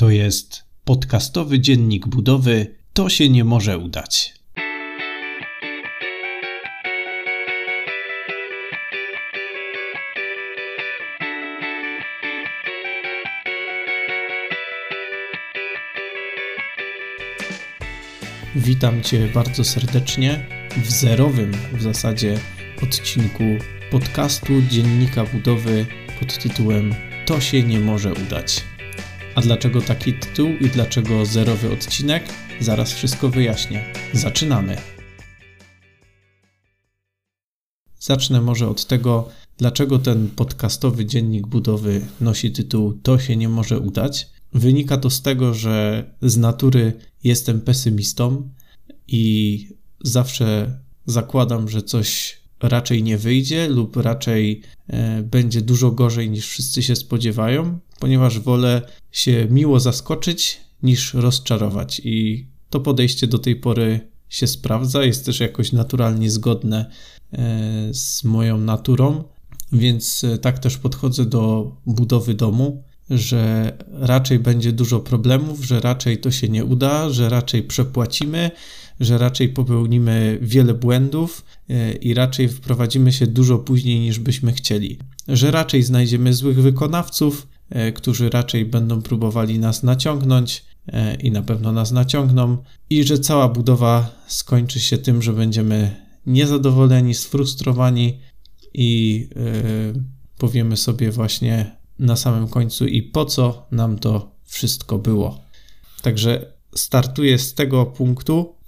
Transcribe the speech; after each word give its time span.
To 0.00 0.10
jest 0.10 0.64
podcastowy 0.84 1.60
dziennik 1.60 2.06
budowy. 2.06 2.74
To 2.92 3.08
się 3.08 3.28
nie 3.28 3.44
może 3.44 3.78
udać. 3.78 4.34
Witam 18.56 19.02
Cię 19.02 19.28
bardzo 19.34 19.64
serdecznie 19.64 20.46
w 20.84 20.90
zerowym 20.90 21.52
w 21.72 21.82
zasadzie 21.82 22.38
odcinku 22.82 23.44
podcastu 23.90 24.62
Dziennika 24.62 25.24
Budowy 25.24 25.86
pod 26.20 26.38
tytułem 26.38 26.94
To 27.26 27.40
się 27.40 27.62
nie 27.62 27.80
może 27.80 28.12
udać. 28.12 28.69
A 29.34 29.40
dlaczego 29.40 29.82
taki 29.82 30.12
tytuł 30.12 30.48
i 30.48 30.68
dlaczego 30.68 31.26
zerowy 31.26 31.72
odcinek? 31.72 32.24
Zaraz 32.60 32.92
wszystko 32.92 33.28
wyjaśnię. 33.28 33.84
Zaczynamy. 34.12 34.76
Zacznę 38.00 38.40
może 38.40 38.68
od 38.68 38.86
tego, 38.86 39.28
dlaczego 39.58 39.98
ten 39.98 40.28
podcastowy 40.28 41.06
dziennik 41.06 41.46
budowy 41.46 42.06
nosi 42.20 42.52
tytuł 42.52 42.92
To 43.02 43.18
się 43.18 43.36
nie 43.36 43.48
może 43.48 43.78
udać. 43.78 44.28
Wynika 44.52 44.96
to 44.96 45.10
z 45.10 45.22
tego, 45.22 45.54
że 45.54 46.04
z 46.22 46.36
natury 46.36 46.92
jestem 47.24 47.60
pesymistą 47.60 48.50
i 49.08 49.68
zawsze 50.04 50.78
zakładam, 51.06 51.68
że 51.68 51.82
coś 51.82 52.39
raczej 52.62 53.02
nie 53.02 53.18
wyjdzie 53.18 53.68
lub 53.68 53.96
raczej 53.96 54.62
e, 54.88 55.22
będzie 55.22 55.62
dużo 55.62 55.90
gorzej 55.90 56.30
niż 56.30 56.48
wszyscy 56.48 56.82
się 56.82 56.96
spodziewają, 56.96 57.78
ponieważ 57.98 58.40
wolę 58.40 58.82
się 59.12 59.46
miło 59.50 59.80
zaskoczyć 59.80 60.60
niż 60.82 61.14
rozczarować. 61.14 62.00
I 62.04 62.46
to 62.70 62.80
podejście 62.80 63.26
do 63.26 63.38
tej 63.38 63.56
pory 63.56 64.00
się 64.28 64.46
sprawdza, 64.46 65.04
jest 65.04 65.26
też 65.26 65.40
jakoś 65.40 65.72
naturalnie 65.72 66.30
zgodne 66.30 66.90
e, 67.32 67.38
z 67.94 68.24
moją 68.24 68.58
naturą, 68.58 69.24
więc 69.72 70.24
e, 70.24 70.38
tak 70.38 70.58
też 70.58 70.78
podchodzę 70.78 71.24
do 71.24 71.72
budowy 71.86 72.34
domu, 72.34 72.84
że 73.10 73.72
raczej 73.92 74.38
będzie 74.38 74.72
dużo 74.72 75.00
problemów, 75.00 75.64
że 75.64 75.80
raczej 75.80 76.18
to 76.18 76.30
się 76.30 76.48
nie 76.48 76.64
uda, 76.64 77.10
że 77.10 77.28
raczej 77.28 77.62
przepłacimy, 77.62 78.50
że 79.00 79.18
raczej 79.18 79.48
popełnimy 79.48 80.38
wiele 80.42 80.74
błędów 80.74 81.44
e, 81.68 81.92
i 81.92 82.14
raczej 82.14 82.48
wprowadzimy 82.48 83.12
się 83.12 83.26
dużo 83.26 83.58
później 83.58 84.00
niż 84.00 84.18
byśmy 84.18 84.52
chcieli. 84.52 84.98
Że 85.28 85.50
raczej 85.50 85.82
znajdziemy 85.82 86.34
złych 86.34 86.62
wykonawców, 86.62 87.48
e, 87.70 87.92
którzy 87.92 88.30
raczej 88.30 88.64
będą 88.64 89.02
próbowali 89.02 89.58
nas 89.58 89.82
naciągnąć 89.82 90.64
e, 90.86 91.14
i 91.14 91.30
na 91.30 91.42
pewno 91.42 91.72
nas 91.72 91.92
naciągną, 91.92 92.58
i 92.90 93.04
że 93.04 93.18
cała 93.18 93.48
budowa 93.48 94.22
skończy 94.26 94.80
się 94.80 94.98
tym, 94.98 95.22
że 95.22 95.32
będziemy 95.32 95.96
niezadowoleni, 96.26 97.14
sfrustrowani 97.14 98.18
i 98.74 99.28
powiemy 100.38 100.76
sobie 100.76 101.10
właśnie 101.10 101.76
na 101.98 102.16
samym 102.16 102.48
końcu 102.48 102.86
i 102.86 103.02
po 103.02 103.24
co 103.24 103.66
nam 103.72 103.98
to 103.98 104.36
wszystko 104.44 104.98
było. 104.98 105.40
Także 106.02 106.52
startuję 106.74 107.38
z 107.38 107.54
tego 107.54 107.86
punktu, 107.86 108.59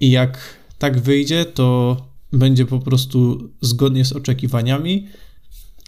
i 0.00 0.10
jak 0.10 0.38
tak 0.78 1.00
wyjdzie, 1.00 1.44
to 1.44 1.96
będzie 2.32 2.66
po 2.66 2.78
prostu 2.78 3.50
zgodnie 3.60 4.04
z 4.04 4.12
oczekiwaniami, 4.12 5.08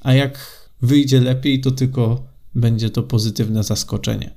a 0.02 0.14
jak 0.14 0.60
wyjdzie 0.82 1.20
lepiej, 1.20 1.60
to 1.60 1.70
tylko 1.70 2.24
będzie 2.54 2.90
to 2.90 3.02
pozytywne 3.02 3.64
zaskoczenie. 3.64 4.30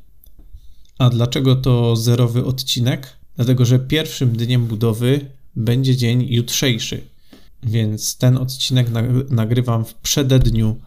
A 0.97 1.09
dlaczego 1.09 1.55
to 1.55 1.95
zerowy 1.95 2.45
odcinek? 2.45 3.17
Dlatego, 3.35 3.65
że 3.65 3.79
pierwszym 3.79 4.37
dniem 4.37 4.65
budowy 4.65 5.31
będzie 5.55 5.97
dzień 5.97 6.27
jutrzejszy, 6.29 7.01
więc 7.63 8.17
ten 8.17 8.37
odcinek 8.37 8.87
nagrywam 9.29 9.85
w 9.85 9.93
przededniu 9.93 10.79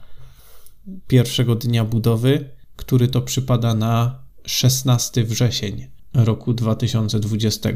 pierwszego 1.08 1.54
dnia 1.54 1.84
budowy, 1.84 2.50
który 2.76 3.08
to 3.08 3.22
przypada 3.22 3.74
na 3.74 4.18
16 4.46 5.24
wrzesień 5.24 5.86
roku 6.14 6.54
2020. 6.54 7.70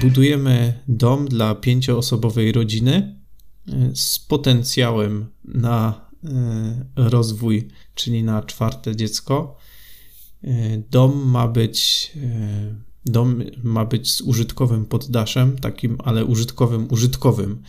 budujemy 0.00 0.80
dom 0.88 1.28
dla 1.28 1.54
pięcioosobowej 1.54 2.52
rodziny 2.52 3.16
e, 3.68 3.90
z 3.94 4.18
potencjałem 4.18 5.26
na 5.44 6.08
e, 6.24 6.30
rozwój, 6.96 7.68
czyli 7.94 8.22
na 8.22 8.42
czwarte 8.42 8.96
dziecko. 8.96 9.56
E, 10.44 10.78
dom 10.90 11.28
ma 11.28 11.48
być 11.48 12.12
dom 13.04 13.42
ma 13.62 13.84
być 13.84 14.12
z 14.12 14.20
użytkowym 14.20 14.86
poddaszem, 14.86 15.58
takim, 15.58 15.98
ale 16.04 16.24
użytkowym, 16.24 16.86
użytkowym. 16.90 17.62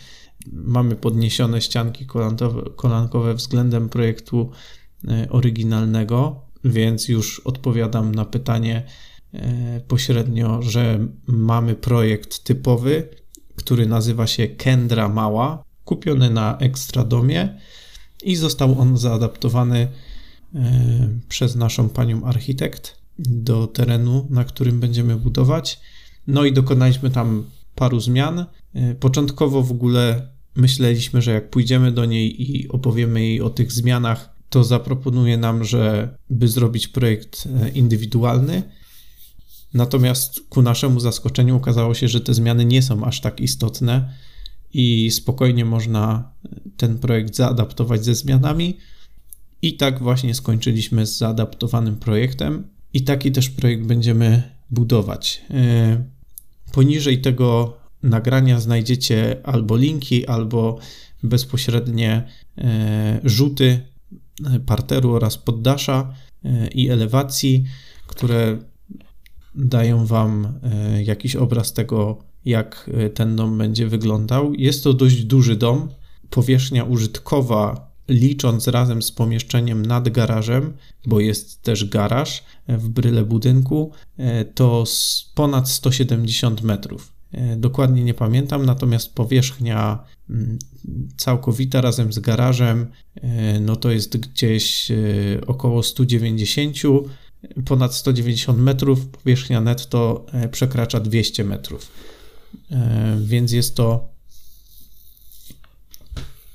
Mamy 0.52 0.96
podniesione 0.96 1.60
ścianki 1.60 2.06
kolankowe 2.76 3.34
względem 3.34 3.88
projektu 3.88 4.50
oryginalnego, 5.30 6.44
więc 6.64 7.08
już 7.08 7.40
odpowiadam 7.40 8.14
na 8.14 8.24
pytanie, 8.24 8.86
pośrednio, 9.88 10.62
że 10.62 11.06
mamy 11.26 11.74
projekt 11.74 12.44
typowy, 12.44 13.08
który 13.56 13.86
nazywa 13.86 14.26
się 14.26 14.48
Kendra 14.48 15.08
Mała, 15.08 15.64
kupiony 15.84 16.30
na 16.30 16.58
Ekstradomie 16.58 17.58
i 18.22 18.36
został 18.36 18.80
on 18.80 18.98
zaadaptowany 18.98 19.88
e, 20.54 21.08
przez 21.28 21.56
naszą 21.56 21.88
panią 21.88 22.24
architekt 22.24 22.96
do 23.18 23.66
terenu, 23.66 24.26
na 24.30 24.44
którym 24.44 24.80
będziemy 24.80 25.16
budować. 25.16 25.80
No 26.26 26.44
i 26.44 26.52
dokonaliśmy 26.52 27.10
tam 27.10 27.44
paru 27.74 28.00
zmian. 28.00 28.46
E, 28.74 28.94
początkowo 28.94 29.62
w 29.62 29.70
ogóle 29.70 30.28
myśleliśmy, 30.56 31.22
że 31.22 31.32
jak 31.32 31.50
pójdziemy 31.50 31.92
do 31.92 32.04
niej 32.04 32.42
i 32.42 32.68
opowiemy 32.68 33.20
jej 33.20 33.40
o 33.40 33.50
tych 33.50 33.72
zmianach, 33.72 34.34
to 34.48 34.64
zaproponuje 34.64 35.38
nam, 35.38 35.64
że 35.64 36.14
by 36.30 36.48
zrobić 36.48 36.88
projekt 36.88 37.48
indywidualny, 37.74 38.62
Natomiast 39.74 40.40
ku 40.48 40.62
naszemu 40.62 41.00
zaskoczeniu 41.00 41.56
okazało 41.56 41.94
się, 41.94 42.08
że 42.08 42.20
te 42.20 42.34
zmiany 42.34 42.64
nie 42.64 42.82
są 42.82 43.04
aż 43.04 43.20
tak 43.20 43.40
istotne 43.40 44.14
i 44.72 45.10
spokojnie 45.10 45.64
można 45.64 46.32
ten 46.76 46.98
projekt 46.98 47.36
zaadaptować 47.36 48.04
ze 48.04 48.14
zmianami. 48.14 48.78
I 49.62 49.76
tak 49.76 49.98
właśnie 49.98 50.34
skończyliśmy 50.34 51.06
z 51.06 51.18
zaadaptowanym 51.18 51.96
projektem, 51.96 52.74
i 52.94 53.02
taki 53.02 53.32
też 53.32 53.50
projekt 53.50 53.86
będziemy 53.86 54.42
budować. 54.70 55.42
E, 55.50 56.04
poniżej 56.72 57.20
tego 57.20 57.76
nagrania 58.02 58.60
znajdziecie 58.60 59.36
albo 59.44 59.76
linki, 59.76 60.26
albo 60.26 60.78
bezpośrednie 61.22 62.28
e, 62.58 63.20
rzuty 63.24 63.80
parteru 64.66 65.12
oraz 65.12 65.38
poddasza 65.38 66.14
e, 66.44 66.68
i 66.68 66.90
elewacji, 66.90 67.64
które 68.06 68.58
dają 69.54 70.06
Wam 70.06 70.58
e, 70.62 71.02
jakiś 71.02 71.36
obraz 71.36 71.72
tego, 71.72 72.18
jak 72.44 72.90
e, 72.94 73.10
ten 73.10 73.36
dom 73.36 73.58
będzie 73.58 73.88
wyglądał. 73.88 74.54
Jest 74.54 74.84
to 74.84 74.92
dość 74.92 75.24
duży 75.24 75.56
dom. 75.56 75.88
Powierzchnia 76.30 76.84
użytkowa, 76.84 77.94
licząc 78.08 78.68
razem 78.68 79.02
z 79.02 79.12
pomieszczeniem 79.12 79.86
nad 79.86 80.08
garażem, 80.08 80.72
bo 81.06 81.20
jest 81.20 81.62
też 81.62 81.84
garaż 81.88 82.44
w 82.68 82.88
bryle 82.88 83.24
budynku, 83.24 83.92
e, 84.16 84.44
to 84.44 84.84
ponad 85.34 85.68
170 85.68 86.62
metrów. 86.62 87.14
Dokładnie 87.56 88.04
nie 88.04 88.14
pamiętam, 88.14 88.66
natomiast 88.66 89.14
powierzchnia 89.14 90.04
mm, 90.30 90.58
całkowita 91.16 91.80
razem 91.80 92.12
z 92.12 92.18
garażem, 92.18 92.86
no 93.60 93.76
to 93.76 93.90
jest 93.90 94.16
gdzieś 94.16 94.92
około 95.46 95.82
190 95.82 96.76
ponad 97.64 97.94
190 97.94 98.58
metrów, 98.58 99.06
powierzchnia 99.06 99.60
netto 99.60 100.26
e, 100.32 100.48
przekracza 100.48 101.00
200 101.00 101.44
metrów. 101.44 101.90
E, 102.70 103.18
więc 103.24 103.52
jest 103.52 103.74
to 103.74 104.08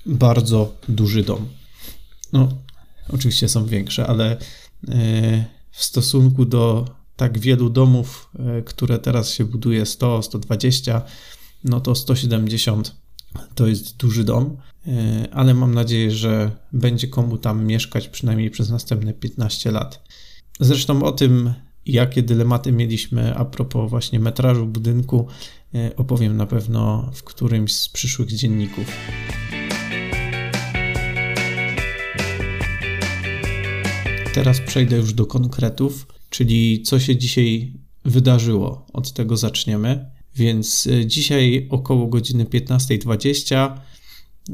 bardzo 0.06 0.76
duży 0.90 1.24
dom. 1.24 1.48
No, 2.34 2.50
oczywiście 3.10 3.50
są 3.50 3.66
większe, 3.66 4.08
ale 4.08 4.32
e, 4.32 5.46
w 5.72 5.84
stosunku 5.84 6.46
do 6.46 6.96
tak 7.16 7.40
wielu 7.40 7.70
domów, 7.70 8.32
które 8.66 9.00
teraz 9.00 9.32
się 9.32 9.46
buduje 9.46 9.86
100, 9.86 10.22
120, 10.22 11.02
no 11.64 11.82
to 11.82 11.96
170 11.96 12.96
to 13.56 13.68
jest 13.68 13.98
duży 13.98 14.24
dom, 14.24 14.58
ale 15.32 15.54
mam 15.54 15.74
nadzieję, 15.74 16.12
że 16.12 16.52
będzie 16.74 17.08
komu 17.08 17.38
tam 17.38 17.66
mieszkać 17.66 18.08
przynajmniej 18.08 18.50
przez 18.52 18.70
następne 18.70 19.14
15 19.14 19.72
lat. 19.72 20.04
Zresztą 20.60 21.04
o 21.04 21.12
tym, 21.12 21.54
jakie 21.86 22.24
dylematy 22.24 22.72
mieliśmy 22.72 23.36
a 23.36 23.46
propos 23.46 23.90
właśnie 23.90 24.20
metrażu 24.20 24.66
budynku, 24.66 25.28
e, 25.76 25.96
opowiem 25.96 26.38
na 26.38 26.46
pewno 26.46 27.12
w 27.14 27.24
którymś 27.24 27.74
z 27.74 27.90
przyszłych 27.90 28.32
dzienników. 28.32 28.86
Teraz 34.34 34.62
przejdę 34.62 34.98
już 34.98 35.14
do 35.14 35.26
konkretów, 35.26 36.08
czyli 36.30 36.82
co 36.82 37.00
się 37.00 37.16
dzisiaj 37.16 37.74
wydarzyło. 38.06 38.86
Od 38.94 39.14
tego 39.14 39.38
zaczniemy. 39.38 40.12
Więc 40.36 40.88
e, 40.88 41.06
dzisiaj 41.06 41.68
około 41.70 42.08
godziny 42.08 42.46
15.20 42.46 43.78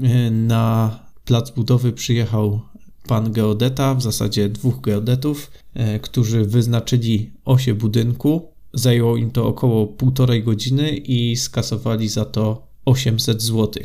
e, 0.04 0.32
na 0.32 1.00
plac 1.26 1.52
budowy 1.52 1.94
przyjechał 1.94 2.62
pan 3.08 3.32
geodeta, 3.32 3.96
w 3.96 4.02
zasadzie 4.02 4.50
dwóch 4.50 4.82
geodetów, 4.82 5.52
e, 5.74 6.00
którzy 6.00 6.46
wyznaczyli 6.46 7.32
osie 7.46 7.74
budynku. 7.74 8.52
Zajęło 8.74 9.18
im 9.18 9.32
to 9.32 9.48
około 9.48 9.88
półtorej 9.88 10.44
godziny 10.44 10.92
i 10.92 11.36
skasowali 11.36 12.10
za 12.10 12.26
to 12.26 12.68
800 12.86 13.42
zł. 13.42 13.84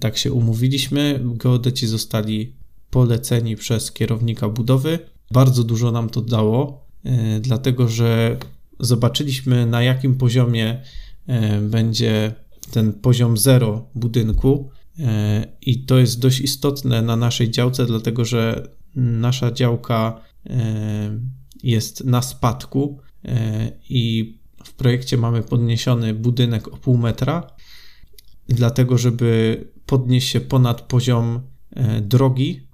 Tak 0.00 0.16
się 0.16 0.32
umówiliśmy. 0.32 1.20
Geodeci 1.24 1.86
zostali 1.86 2.52
poleceni 2.90 3.56
przez 3.56 3.92
kierownika 3.92 4.48
budowy. 4.48 4.98
Bardzo 5.30 5.64
dużo 5.64 5.92
nam 5.92 6.10
to 6.10 6.20
dało, 6.20 6.86
dlatego 7.40 7.88
że 7.88 8.36
zobaczyliśmy 8.80 9.66
na 9.66 9.82
jakim 9.82 10.14
poziomie 10.14 10.82
E, 11.26 11.60
będzie 11.60 12.34
ten 12.70 12.92
poziom 12.92 13.36
zero 13.36 13.86
budynku 13.94 14.70
e, 14.70 14.83
i 15.60 15.84
to 15.84 15.98
jest 15.98 16.20
dość 16.20 16.40
istotne 16.40 17.02
na 17.02 17.16
naszej 17.16 17.50
działce, 17.50 17.86
dlatego 17.86 18.24
że 18.24 18.68
nasza 18.94 19.52
działka 19.52 20.20
e, 20.46 21.20
jest 21.62 22.04
na 22.04 22.22
spadku 22.22 22.98
i 23.88 24.34
w 24.64 24.72
projekcie 24.72 25.16
mamy 25.16 25.42
podniesiony 25.42 26.14
budynek 26.14 26.68
o 26.68 26.76
pół 26.76 26.98
metra, 26.98 27.50
dlatego 28.48 28.98
żeby 28.98 29.60
podnieść 29.86 30.28
się 30.28 30.40
ponad 30.40 30.80
poziom 30.80 31.40
drogi, 32.02 32.66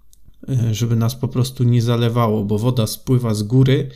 żeby 0.72 0.96
nas 0.96 1.14
po 1.14 1.28
prostu 1.28 1.64
nie 1.64 1.82
zalewało, 1.82 2.44
bo 2.44 2.58
woda 2.58 2.86
spływa 2.86 3.34
z 3.34 3.42
góry 3.42 3.90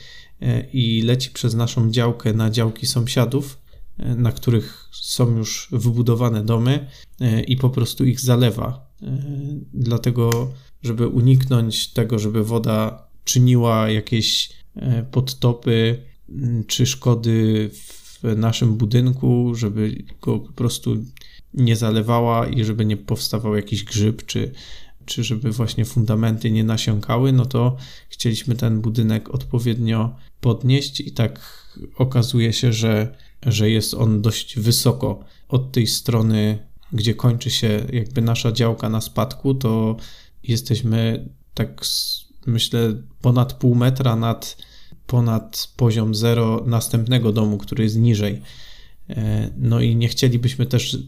i 0.73 1.03
leci 1.03 1.31
przez 1.31 1.55
naszą 1.55 1.91
działkę 1.91 2.33
na 2.33 2.51
działki 2.51 2.87
sąsiadów 2.87 3.64
na 3.99 4.33
których 4.33 4.89
są 4.93 5.37
już 5.37 5.69
wybudowane 5.73 6.45
domy 6.45 6.87
e, 7.21 7.43
i 7.43 7.57
po 7.57 7.71
prostu 7.71 8.05
ich 8.05 8.21
zalewa. 8.21 8.91
E, 9.03 9.23
dlatego, 9.75 10.53
żeby 10.83 11.09
uniknąć 11.09 11.93
tego, 11.93 12.19
żeby 12.19 12.45
woda 12.45 13.09
czyniła 13.25 13.91
jakieś 13.91 14.51
e, 14.77 15.03
podtopy 15.03 16.03
czy 16.67 16.87
szkody 16.87 17.71
w 17.73 18.37
naszym 18.37 18.77
budynku, 18.77 19.55
żeby 19.55 20.05
go 20.23 20.39
po 20.39 20.53
prostu 20.53 20.97
nie 21.55 21.77
zalewała 21.77 22.47
i 22.47 22.65
żeby 22.65 22.85
nie 22.85 22.97
powstawał 22.97 23.57
jakiś 23.57 23.85
grzyb, 23.85 24.27
czy, 24.27 24.53
czy 25.05 25.25
żeby 25.25 25.53
właśnie 25.53 25.85
fundamenty 25.85 26.51
nie 26.51 26.65
nasiąkały, 26.65 27.33
no 27.33 27.47
to 27.47 27.77
chcieliśmy 28.09 28.55
ten 28.55 28.81
budynek 28.81 29.35
odpowiednio 29.35 30.17
podnieść 30.41 31.01
i 31.01 31.13
tak 31.13 31.64
okazuje 31.97 32.53
się, 32.53 32.73
że 32.73 33.15
że 33.47 33.71
jest 33.71 33.95
on 33.95 34.23
dość 34.23 34.59
wysoko 34.59 35.25
od 35.49 35.73
tej 35.73 35.87
strony, 35.87 36.59
gdzie 36.93 37.15
kończy 37.15 37.51
się 37.51 37.87
jakby 37.93 38.23
nasza 38.23 38.53
działka 38.53 38.89
na 38.89 39.01
spadku, 39.01 39.55
to 39.55 39.97
jesteśmy 40.43 41.29
tak 41.55 41.81
myślę 42.47 43.03
ponad 43.21 43.53
pół 43.53 43.75
metra 43.75 44.17
nad 44.17 44.57
ponad 45.07 45.69
poziom 45.77 46.15
zero 46.15 46.65
następnego 46.67 47.33
domu, 47.33 47.59
który 47.59 47.85
jest 47.85 47.97
niżej. 47.97 48.43
E, 49.11 49.51
no 49.57 49.81
i 49.81 49.97
nie 49.97 50.09
chcielibyśmy 50.09 50.67
też 50.67 50.95
e, 50.95 50.99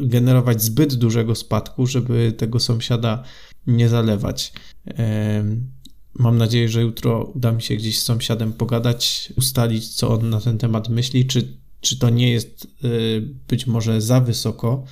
generować 0.00 0.62
zbyt 0.62 0.94
dużego 0.94 1.34
spadku, 1.34 1.86
żeby 1.86 2.32
tego 2.32 2.60
sąsiada 2.60 3.24
nie 3.66 3.88
zalewać. 3.88 4.52
Mam 6.18 6.38
nadzieję, 6.38 6.68
że 6.68 6.82
jutro 6.82 7.24
uda 7.34 7.52
mi 7.52 7.62
się 7.62 7.76
gdzieś 7.76 8.00
z 8.00 8.02
sąsiadem 8.02 8.52
pogadać, 8.52 9.32
ustalić, 9.36 9.88
co 9.88 10.08
on 10.10 10.30
na 10.30 10.40
ten 10.40 10.58
temat 10.58 10.88
myśli, 10.88 11.26
czy 11.26 11.64
czy 11.84 11.98
to 11.98 12.10
nie 12.10 12.30
jest 12.30 12.68
y, 12.84 13.28
być 13.48 13.66
może 13.66 14.00
za 14.00 14.20
wysoko. 14.20 14.84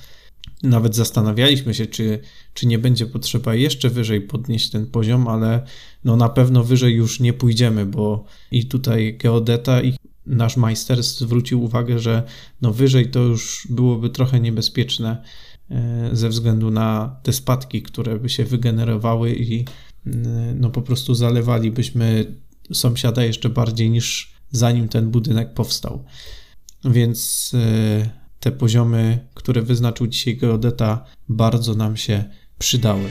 Nawet 0.63 0.95
zastanawialiśmy 0.95 1.73
się, 1.73 1.85
czy, 1.85 2.19
czy 2.53 2.67
nie 2.67 2.79
będzie 2.79 3.05
potrzeba 3.05 3.55
jeszcze 3.55 3.89
wyżej 3.89 4.21
podnieść 4.21 4.69
ten 4.69 4.85
poziom, 4.85 5.27
ale 5.27 5.65
no 6.03 6.15
na 6.15 6.29
pewno 6.29 6.63
wyżej 6.63 6.93
już 6.93 7.19
nie 7.19 7.33
pójdziemy, 7.33 7.85
bo 7.85 8.25
i 8.51 8.65
tutaj 8.65 9.17
geodeta 9.17 9.81
i 9.81 9.93
nasz 10.25 10.57
majster 10.57 11.03
zwrócił 11.03 11.63
uwagę, 11.63 11.99
że 11.99 12.23
no 12.61 12.73
wyżej 12.73 13.11
to 13.11 13.19
już 13.19 13.67
byłoby 13.69 14.09
trochę 14.09 14.39
niebezpieczne 14.39 15.23
y, 16.11 16.15
ze 16.15 16.29
względu 16.29 16.71
na 16.71 17.15
te 17.23 17.33
spadki, 17.33 17.81
które 17.81 18.19
by 18.19 18.29
się 18.29 18.45
wygenerowały 18.45 19.35
i 19.35 19.65
no 20.55 20.69
po 20.69 20.81
prostu 20.81 21.15
zalewalibyśmy 21.15 22.35
sąsiada 22.73 23.23
jeszcze 23.23 23.49
bardziej 23.49 23.89
niż 23.89 24.33
zanim 24.51 24.89
ten 24.89 25.11
budynek 25.11 25.53
powstał 25.53 26.05
więc 26.85 27.51
e, 27.53 28.09
te 28.39 28.51
poziomy, 28.51 29.27
które 29.33 29.61
wyznaczył 29.61 30.07
dzisiaj 30.07 30.37
geodeta, 30.37 31.05
bardzo 31.29 31.73
nam 31.73 31.97
się 31.97 32.23
przydały. 32.59 33.09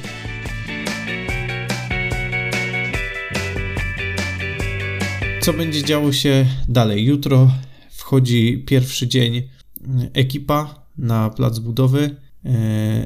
Co 5.40 5.52
będzie 5.52 5.84
działo 5.84 6.12
się 6.12 6.46
dalej? 6.68 7.04
Jutro 7.04 7.50
wchodzi 7.90 8.64
pierwszy 8.66 9.08
dzień 9.08 9.42
ekipa 10.12 10.86
na 10.98 11.30
plac 11.30 11.58
budowy. 11.58 12.16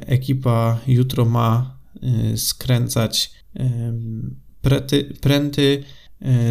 Ekipa 0.00 0.80
jutro 0.86 1.24
ma 1.24 1.78
skręcać 2.36 3.32
prety, 4.62 5.14
pręty 5.20 5.84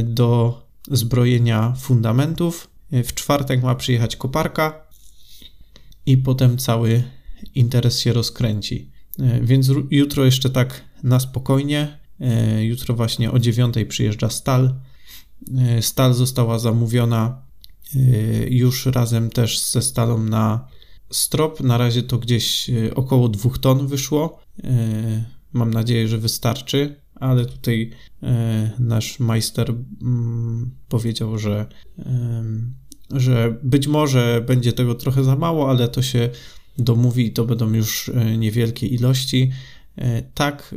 do 0.03 0.61
zbrojenia 0.91 1.73
fundamentów 1.77 2.67
w 2.91 3.13
czwartek 3.13 3.63
ma 3.63 3.75
przyjechać 3.75 4.15
koparka 4.15 4.85
i 6.05 6.17
potem 6.17 6.57
cały 6.57 7.03
interes 7.55 7.99
się 7.99 8.13
rozkręci. 8.13 8.91
E, 9.19 9.41
więc 9.41 9.71
jutro 9.91 10.25
jeszcze 10.25 10.49
tak 10.49 10.81
na 11.03 11.19
spokojnie. 11.19 11.99
E, 12.19 12.63
jutro 12.63 12.95
właśnie 12.95 13.31
o 13.31 13.39
9 13.39 13.75
przyjeżdża 13.89 14.29
stal. 14.29 14.75
E, 15.57 15.81
stal 15.81 16.13
została 16.13 16.59
zamówiona 16.59 17.45
już 18.49 18.85
razem 18.85 19.29
też 19.29 19.59
ze 19.59 19.81
stalą 19.81 20.23
na 20.23 20.67
strop. 21.11 21.61
Na 21.61 21.77
razie 21.77 22.03
to 22.03 22.17
gdzieś 22.17 22.71
około 22.95 23.29
2 23.29 23.49
ton 23.61 23.87
wyszło. 23.87 24.39
Mam 25.55 25.73
nadzieję, 25.73 26.07
że 26.07 26.17
wystarczy 26.17 27.05
ale 27.15 27.45
tutaj 27.45 27.91
e, 28.24 28.71
nasz 28.79 29.19
majster 29.19 29.74
mm, 30.01 30.71
powiedział, 30.89 31.38
że, 31.38 31.65
że 33.12 33.57
być 33.63 33.88
może 33.88 34.43
będzie 34.47 34.74
tego 34.74 34.95
trochę 34.95 35.24
za 35.24 35.35
mało, 35.35 35.69
ale 35.69 35.88
to 35.88 36.01
się 36.01 36.29
domówi 36.77 37.25
i 37.25 37.31
to 37.31 37.45
będą 37.45 37.74
już 37.74 38.09
e, 38.09 38.38
niewielkie 38.38 38.88
ilości. 38.88 39.51
E, 39.95 40.21
tak, 40.21 40.75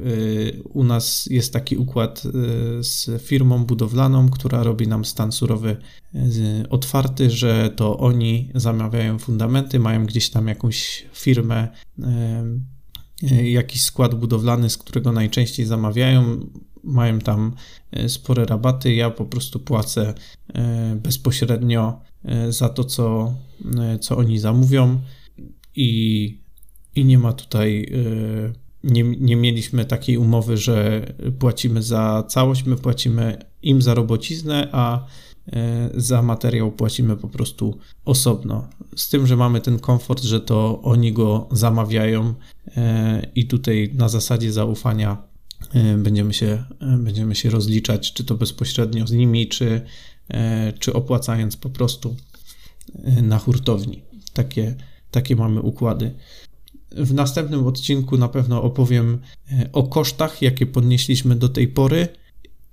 u 0.64 0.84
nas 0.84 1.26
jest 1.30 1.52
taki 1.52 1.76
układ 1.76 2.22
z 2.80 3.22
firmą 3.22 3.64
budowlaną, 3.64 4.28
która 4.28 4.62
robi 4.62 4.88
nam 4.88 5.04
stan 5.04 5.32
surowy 5.32 5.76
otwarty, 6.70 7.30
że 7.30 7.70
to 7.76 7.98
oni 7.98 8.50
zamawiają 8.54 9.18
fundamenty, 9.18 9.78
mają 9.78 10.06
gdzieś 10.06 10.30
tam 10.30 10.48
jakąś 10.48 11.06
firmę 11.12 11.68
jakiś 13.42 13.82
skład 13.82 14.14
budowlany, 14.14 14.70
z 14.70 14.78
którego 14.78 15.12
najczęściej 15.12 15.66
zamawiają, 15.66 16.46
mają 16.84 17.18
tam 17.18 17.54
e, 17.90 18.08
spore 18.08 18.44
rabaty. 18.44 18.94
Ja 18.94 19.10
po 19.10 19.24
prostu 19.24 19.60
płacę 19.60 20.14
e, 20.54 20.96
bezpośrednio 21.02 22.00
za 22.48 22.68
to, 22.68 22.84
co, 22.84 23.34
co 24.00 24.16
oni 24.16 24.38
zamówią 24.38 25.00
i, 25.76 26.40
i 26.94 27.04
nie 27.04 27.18
ma 27.18 27.32
tutaj. 27.32 27.92
Nie, 28.84 29.02
nie 29.02 29.36
mieliśmy 29.36 29.84
takiej 29.84 30.16
umowy, 30.16 30.56
że 30.56 31.06
płacimy 31.38 31.82
za 31.82 32.24
całość, 32.28 32.64
my 32.64 32.76
płacimy 32.76 33.38
im 33.62 33.82
za 33.82 33.94
robociznę, 33.94 34.68
a 34.72 35.06
E, 35.06 35.27
za 35.94 36.22
materiał 36.22 36.72
płacimy 36.72 37.16
po 37.16 37.28
prostu 37.28 37.78
osobno. 38.04 38.68
Z 38.96 39.08
tym, 39.08 39.26
że 39.26 39.36
mamy 39.36 39.60
ten 39.60 39.78
komfort, 39.78 40.22
że 40.22 40.40
to 40.40 40.82
oni 40.82 41.12
go 41.12 41.48
zamawiają 41.52 42.34
e, 42.76 43.26
i 43.34 43.46
tutaj 43.46 43.90
na 43.94 44.08
zasadzie 44.08 44.52
zaufania 44.52 45.22
e, 45.74 45.96
będziemy 45.96 46.34
się, 46.34 46.64
będziemy 46.98 47.34
się 47.34 47.50
rozliczać, 47.50 48.12
czy 48.12 48.24
to 48.24 48.34
bezpośrednio 48.34 49.06
z 49.06 49.12
nimi, 49.12 49.48
czy, 49.48 49.80
czy 50.78 50.92
opłacając 50.92 51.56
po 51.56 51.70
prostu 51.70 52.16
na 53.22 53.38
hurtowni. 53.38 54.02
Takie, 54.32 54.74
takie 55.10 55.36
mamy 55.36 55.60
układy. 55.62 56.14
W 56.90 57.14
następnym 57.14 57.66
odcinku 57.66 58.16
na 58.16 58.28
pewno 58.28 58.62
opowiem 58.62 59.18
o 59.72 59.82
kosztach, 59.82 60.42
jakie 60.42 60.66
podnieśliśmy 60.66 61.36
do 61.36 61.48
tej 61.48 61.68
pory, 61.68 62.08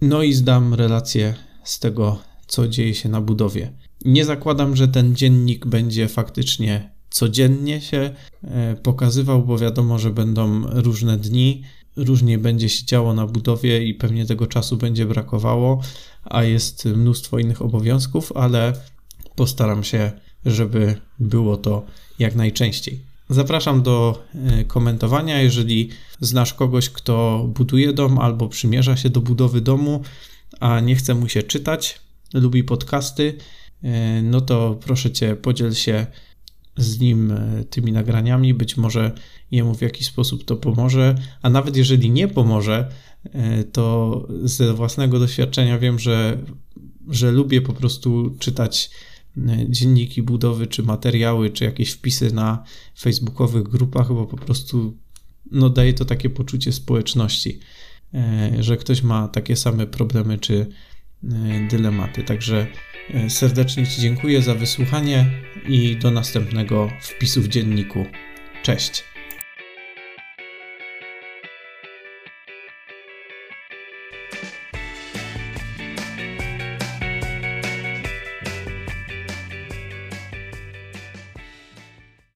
no 0.02 0.24
i 0.24 0.34
zdam 0.34 0.74
relację 0.74 1.34
z 1.64 1.80
tego, 1.80 2.20
co 2.48 2.68
dzieje 2.68 2.94
się 2.94 3.10
na 3.10 3.22
budowie. 3.22 3.72
Nie 4.06 4.26
zakładam, 4.26 4.76
że 4.76 4.88
ten 4.88 5.16
dziennik 5.16 5.66
będzie 5.66 6.08
faktycznie 6.08 6.96
codziennie 7.10 7.82
się 7.82 8.16
e, 8.44 8.76
pokazywał, 8.76 9.44
bo 9.44 9.58
wiadomo, 9.58 10.00
że 10.00 10.12
będą 10.12 10.62
różne 10.68 11.18
dni, 11.18 11.64
różnie 11.96 12.38
będzie 12.38 12.70
się 12.70 12.86
działo 12.86 13.14
na 13.14 13.28
budowie 13.28 13.88
i 13.88 13.94
pewnie 13.94 14.26
tego 14.26 14.48
czasu 14.48 14.78
będzie 14.78 15.06
brakowało, 15.06 15.82
a 16.24 16.44
jest 16.44 16.86
mnóstwo 16.86 17.40
innych 17.40 17.62
obowiązków, 17.62 18.32
ale 18.36 18.74
postaram 19.36 19.84
się, 19.84 20.12
żeby 20.46 20.96
było 21.20 21.58
to 21.58 21.86
jak 22.20 22.36
najczęściej. 22.36 23.00
Zapraszam 23.30 23.84
do 23.84 24.24
e, 24.34 24.64
komentowania, 24.64 25.42
jeżeli 25.42 25.90
znasz 26.20 26.54
kogoś, 26.54 26.90
kto 26.90 27.46
buduje 27.56 27.94
dom 27.94 28.20
albo 28.20 28.50
przymierza 28.50 28.98
się 28.98 29.10
do 29.10 29.22
budowy 29.22 29.62
domu, 29.62 30.02
a 30.60 30.80
nie 30.80 30.96
chce 30.96 31.16
mu 31.16 31.30
się 31.30 31.44
czytać, 31.44 32.00
lubi 32.40 32.64
podcasty, 32.64 33.38
e, 33.84 34.22
no 34.22 34.42
to 34.42 34.80
proszę 34.86 35.12
cię, 35.12 35.36
podziel 35.36 35.74
się 35.74 36.08
z 36.78 37.00
nim 37.00 37.32
e, 37.32 37.64
tymi 37.70 37.92
nagraniami. 37.92 38.54
Być 38.54 38.78
może 38.78 39.12
jemu 39.52 39.76
w 39.76 39.82
jakiś 39.82 40.08
sposób 40.08 40.46
to 40.46 40.56
pomoże, 40.56 41.16
a 41.42 41.50
nawet 41.50 41.78
jeżeli 41.78 42.10
nie 42.10 42.28
pomoże, 42.28 42.90
to 43.72 44.28
ze 44.44 44.74
własnego 44.74 45.20
doświadczenia 45.20 45.80
wiem, 45.80 46.00
że, 46.00 46.38
że 47.08 47.32
lubię 47.32 47.62
po 47.62 47.74
prostu 47.74 48.36
czytać 48.40 48.90
dzienniki 49.70 50.24
budowy, 50.24 50.68
czy 50.68 50.84
materiały, 50.84 51.50
czy 51.50 51.64
jakieś 51.64 51.92
wpisy 51.92 52.34
na 52.34 52.64
facebookowych 53.00 53.64
grupach, 53.64 54.08
bo 54.08 54.26
po 54.26 54.38
prostu 54.38 54.98
no, 55.52 55.70
daje 55.70 55.94
to 55.94 56.06
takie 56.06 56.30
poczucie 56.30 56.72
społeczności, 56.72 57.60
e, 58.14 58.52
że 58.60 58.78
ktoś 58.78 59.04
ma 59.04 59.28
takie 59.28 59.56
same 59.56 59.88
problemy 59.88 60.38
czy 60.38 60.62
e, 60.62 60.68
dylematy. 61.70 62.24
Także 62.24 62.68
e, 63.14 63.30
serdecznie 63.30 63.88
Ci 63.88 64.02
dziękuję 64.02 64.42
za 64.42 64.56
wysłuchanie 64.56 65.26
i 65.68 65.96
do 65.96 66.12
następnego 66.12 66.90
wpisu 67.02 67.42
w 67.42 67.48
dzienniku. 67.48 68.06
Cześć. 68.64 69.04